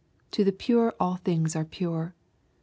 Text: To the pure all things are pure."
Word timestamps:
To 0.31 0.43
the 0.43 0.51
pure 0.51 0.95
all 0.99 1.17
things 1.17 1.55
are 1.55 1.63
pure." 1.63 2.15